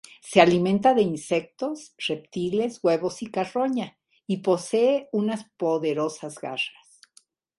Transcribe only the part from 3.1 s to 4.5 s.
y carroña y